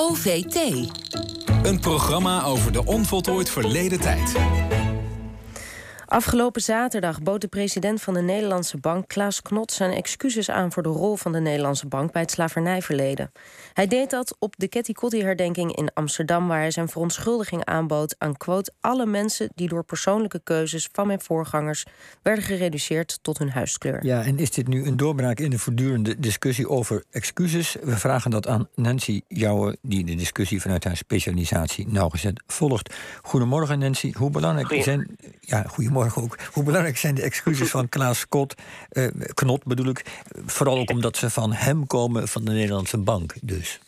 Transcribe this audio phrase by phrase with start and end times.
[0.00, 0.54] OVT.
[1.62, 4.34] Een programma over de onvoltooid verleden tijd.
[6.10, 10.82] Afgelopen zaterdag bood de president van de Nederlandse Bank, Klaas Knot, zijn excuses aan voor
[10.82, 13.32] de rol van de Nederlandse Bank bij het slavernijverleden.
[13.72, 18.36] Hij deed dat op de Ketty Kotti-herdenking in Amsterdam, waar hij zijn verontschuldiging aanbood aan
[18.36, 21.84] quote alle mensen die door persoonlijke keuzes van mijn voorgangers
[22.22, 24.04] werden gereduceerd tot hun huiskleur.
[24.04, 27.76] Ja, en is dit nu een doorbraak in de voortdurende discussie over excuses?
[27.82, 32.94] We vragen dat aan Nancy Jouwe, die de discussie vanuit haar specialisatie nauwgezet volgt.
[33.22, 34.12] Goedemorgen, Nancy.
[34.12, 35.16] Hoe belangrijk zijn.
[35.50, 36.38] Ja, goedemorgen ook.
[36.52, 38.54] Hoe belangrijk zijn de excuses van Klaas Scott,
[38.88, 40.02] eh, Knot bedoel ik,
[40.46, 43.80] vooral ook omdat ze van hem komen, van de Nederlandse bank dus?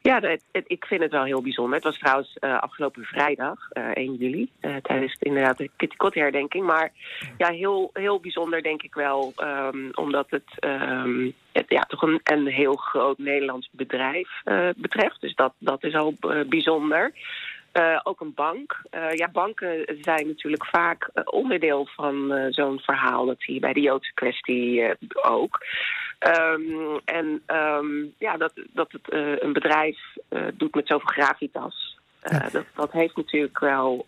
[0.00, 1.74] Ja, ik vind het wel heel bijzonder.
[1.74, 6.66] Het was trouwens uh, afgelopen vrijdag, uh, 1 juli, uh, tijdens inderdaad de Kitty herdenking
[6.66, 6.92] Maar
[7.38, 12.20] ja, heel, heel bijzonder denk ik wel, um, omdat het, um, het, ja, toch een,
[12.24, 14.28] een heel groot Nederlands bedrijf
[14.76, 15.20] betreft.
[15.20, 16.14] Dus dat, dat is al
[16.48, 17.12] bijzonder.
[17.78, 18.82] Uh, ook een bank.
[18.90, 23.26] Uh, ja, banken zijn natuurlijk vaak onderdeel van uh, zo'n verhaal.
[23.26, 25.58] Dat zie je bij de Joodse kwestie ook.
[26.50, 29.12] Um, en um, ja, dat, dat het
[29.42, 29.98] een bedrijf
[30.54, 31.96] doet met zoveel gravitas.
[32.22, 32.48] Ja.
[32.52, 34.04] dat, dat heeft natuurlijk wel,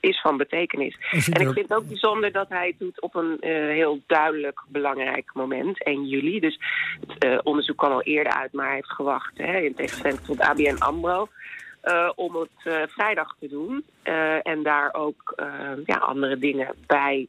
[0.00, 0.96] is van betekenis.
[1.10, 3.36] En ik vind het ook bijzonder dat hij het doet op een
[3.70, 6.40] heel duidelijk belangrijk moment, 1 juli.
[6.40, 6.58] Dus
[7.18, 10.76] het onderzoek kan al eerder uit, maar hij heeft gewacht, hè, in tegenstelling tot ABN
[10.78, 11.28] AMRO.
[11.84, 13.84] Uh, om het uh, vrijdag te doen.
[14.04, 15.34] Uh, en daar ook
[15.84, 17.28] ja, andere dingen bij,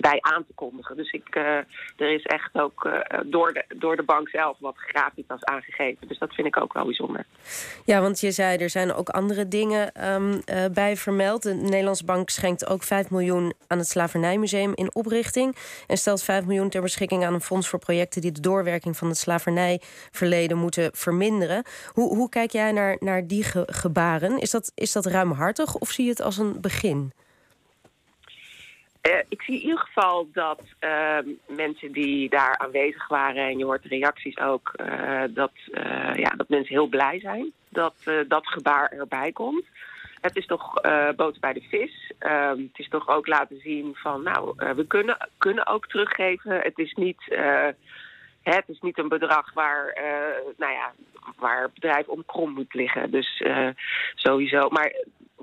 [0.00, 0.96] bij aan te kondigen.
[0.96, 1.36] Dus ik,
[1.96, 2.88] er is echt ook
[3.26, 6.08] door, de, door de bank zelf wat grafitas aangegeven.
[6.08, 7.24] Dus dat vind ik ook wel bijzonder.
[7.84, 11.42] Ja, want je zei er zijn ook andere dingen um, bij vermeld.
[11.42, 15.56] De Nederlandse bank schenkt ook 5 miljoen aan het Slavernijmuseum in oprichting.
[15.86, 19.08] En stelt 5 miljoen ter beschikking aan een fonds voor projecten die de doorwerking van
[19.08, 21.62] het slavernijverleden moeten verminderen.
[21.92, 24.38] Hoe, hoe kijk jij naar, naar die ge gebaren?
[24.38, 27.12] Is dat, is dat ruimhartig of zie je het als een begin?
[29.08, 33.64] Uh, ik zie in ieder geval dat uh, mensen die daar aanwezig waren, en je
[33.64, 35.52] hoort de reacties ook, uh, dat,
[36.14, 37.94] ja, dat mensen heel blij zijn dat
[38.28, 39.64] dat gebaar erbij komt.
[40.20, 40.72] Het is toch
[41.16, 42.12] boter bij de vis.
[42.18, 46.60] Ehm, het is toch ook laten zien van, nou, we kunnen, kunnen ook teruggeven.
[46.60, 47.24] Het is niet,
[48.42, 49.98] het is niet een bedrag waar,
[50.56, 50.92] nou ja,
[51.36, 53.10] waar het bedrijf om krom moet liggen.
[53.10, 53.42] Dus
[54.14, 54.68] sowieso.
[54.68, 54.92] Maar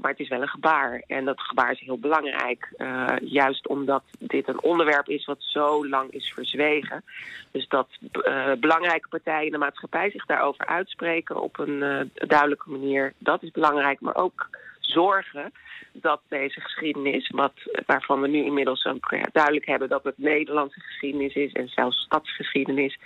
[0.05, 1.03] maar het is wel een gebaar.
[1.07, 2.73] En dat gebaar is heel belangrijk.
[2.77, 7.03] Uh, juist omdat dit een onderwerp is wat zo lang is verzwegen.
[7.51, 12.69] Dus dat uh, belangrijke partijen in de maatschappij zich daarover uitspreken op een uh, duidelijke
[12.69, 13.13] manier.
[13.17, 13.99] Dat is belangrijk.
[13.99, 14.49] Maar ook
[14.79, 15.51] zorgen
[15.91, 17.53] dat deze geschiedenis, wat,
[17.85, 22.97] waarvan we nu inmiddels ook duidelijk hebben dat het Nederlandse geschiedenis is en zelfs stadsgeschiedenis,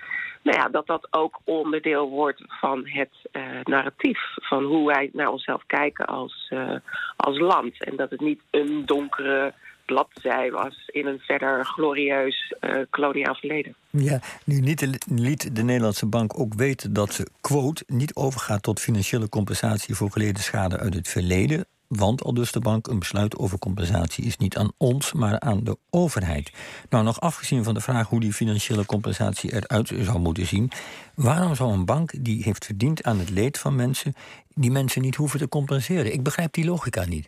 [0.44, 5.32] nou ja, dat dat ook onderdeel wordt van het uh, narratief van hoe wij naar
[5.32, 6.76] onszelf kijken als, uh,
[7.16, 7.84] als land.
[7.84, 9.54] En dat het niet een donkere
[9.86, 13.76] bladzij was in een verder glorieus uh, koloniaal verleden.
[13.90, 18.80] Ja, nu niet liet de Nederlandse bank ook weten dat ze, quote, niet overgaat tot
[18.80, 21.66] financiële compensatie voor geleden schade uit het verleden.
[21.90, 25.64] Want, al dus de bank, een besluit over compensatie is niet aan ons, maar aan
[25.64, 26.52] de overheid.
[26.90, 30.72] Nou, nog afgezien van de vraag hoe die financiële compensatie eruit zou moeten zien,
[31.16, 34.14] waarom zou een bank die heeft verdiend aan het leed van mensen,
[34.54, 36.14] die mensen niet hoeven te compenseren?
[36.14, 37.28] Ik begrijp die logica niet.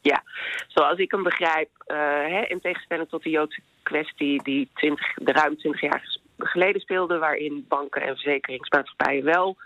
[0.00, 0.22] Ja,
[0.66, 1.96] zoals ik hem begrijp, uh,
[2.34, 7.18] hè, in tegenstelling tot de Joodse kwestie die 20, de ruim 20 jaar geleden speelde,
[7.18, 9.56] waarin banken en verzekeringsmaatschappijen wel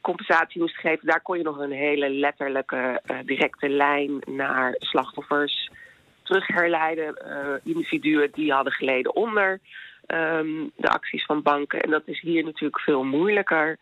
[0.00, 5.70] compensatie moest geven, daar kon je nog een hele letterlijke, directe lijn naar slachtoffers
[6.22, 7.18] terugherleiden.
[7.26, 9.60] Uh, individuen die hadden geleden onder
[10.06, 11.80] um, de acties van banken.
[11.80, 13.78] En dat is hier natuurlijk veel moeilijker.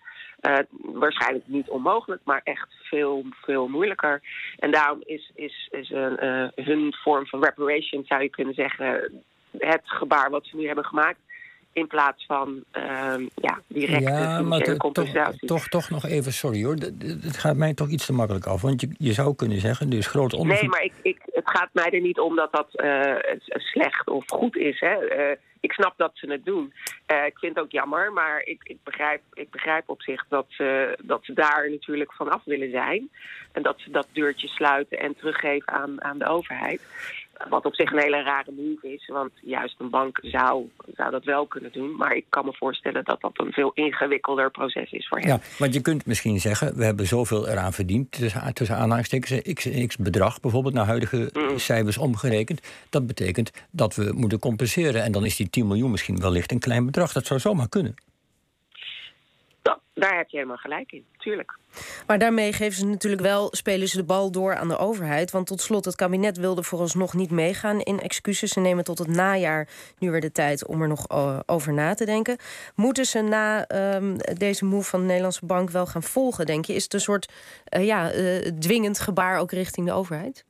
[0.81, 4.23] waarschijnlijk niet onmogelijk, maar echt veel, veel moeilijker.
[4.59, 9.23] En daarom is, is, is een, hun vorm van reparation, zou je kunnen zeggen,
[9.59, 11.19] het gebaar wat ze nu hebben gemaakt
[11.79, 15.47] in plaats van uh, ja, directe ja, maar compensatie.
[15.47, 16.75] Toch, toch, toch nog even, sorry hoor.
[17.21, 18.63] Het gaat mij toch iets te makkelijk af.
[18.63, 20.61] Want je, je zou kunnen zeggen, dus groot onderzoek...
[20.61, 23.15] Nee, maar ik, ik, het gaat mij er niet om dat dat uh,
[23.49, 24.81] slecht of goed is.
[24.81, 25.31] Hè.
[25.31, 26.73] Uh, ik snap dat ze het doen.
[27.13, 30.47] Uh, ik vind het ook jammer, maar ik, ik, begrijp, ik begrijp op zich dat
[30.49, 33.11] ze, dat ze daar natuurlijk vanaf willen zijn.
[33.53, 36.81] En dat ze dat deurtje sluiten en teruggeven aan, aan de overheid.
[37.49, 41.25] Wat op zich een hele rare move is, want juist een bank zou, zou dat
[41.25, 41.97] wel kunnen doen.
[41.97, 45.29] Maar ik kan me voorstellen dat dat een veel ingewikkelder proces is voor hen.
[45.29, 49.87] Ja, want je kunt misschien zeggen, we hebben zoveel eraan verdiend, tussen, tussen aanhalingstekens, x,
[49.87, 51.59] x bedrag bijvoorbeeld, naar huidige mm.
[51.59, 52.61] cijfers omgerekend.
[52.91, 55.03] Dat betekent dat we moeten compenseren.
[55.03, 57.13] En dan is die 10 miljoen misschien wellicht een klein bedrag.
[57.13, 57.95] Dat zou zomaar kunnen.
[59.99, 61.59] Daar heb je helemaal gelijk in, tuurlijk.
[62.07, 65.31] Maar daarmee geven ze natuurlijk wel, spelen ze de bal door aan de overheid.
[65.31, 68.51] Want tot slot, het kabinet wilde vooralsnog niet meegaan in excuses.
[68.51, 69.69] Ze nemen tot het najaar
[69.99, 72.37] nu weer de tijd om er nog eh, over na te denken.
[72.75, 76.75] Moeten ze na um, deze move van de Nederlandse bank wel gaan volgen, denk je?
[76.75, 77.33] Is het een soort
[77.77, 80.45] uh, ja, uh, dwingend gebaar ook richting de overheid?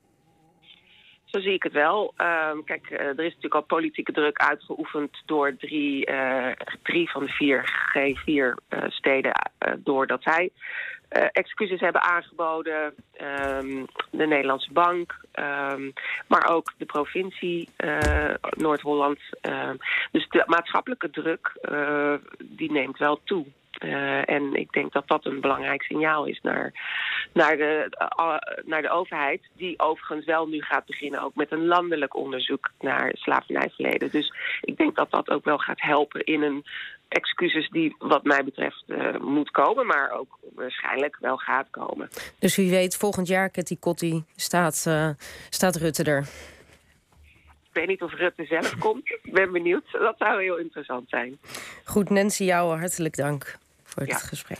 [1.31, 2.15] Zo zie ik het wel.
[2.17, 6.51] Um, kijk, er is natuurlijk al politieke druk uitgeoefend door drie, uh,
[6.83, 9.33] drie van de vier G4-steden,
[9.67, 10.51] uh, doordat zij
[11.33, 12.95] excuses hebben aangeboden.
[13.23, 15.93] Um, de Nederlandse Bank, um,
[16.27, 17.69] maar ook de provincie
[18.51, 19.19] Noord-Holland.
[20.13, 21.53] dus de maatschappelijke druk
[22.39, 23.47] die neemt wel toe.
[23.85, 26.73] Uh, en ik denk dat dat een belangrijk signaal is naar,
[27.33, 27.91] naar, de,
[28.21, 29.43] uh, naar de overheid.
[29.57, 34.11] Die overigens wel nu gaat beginnen ook met een landelijk onderzoek naar slavernijverleden.
[34.11, 36.65] Dus ik denk dat dat ook wel gaat helpen in een
[37.09, 39.87] excuses die wat mij betreft uh, moet komen.
[39.87, 42.09] Maar ook waarschijnlijk wel gaat komen.
[42.39, 44.75] Dus wie weet volgend jaar, Ketty Kotti, staat,
[45.49, 46.29] staat Rutte er.
[47.69, 49.11] Ik weet niet of Rutte zelf komt.
[49.23, 49.91] Ik ben benieuwd.
[49.93, 51.39] Dat zou heel interessant zijn.
[51.85, 53.59] Goed, Nancy, jou hartelijk dank
[53.99, 54.29] voor het ja.
[54.29, 54.57] gesprek.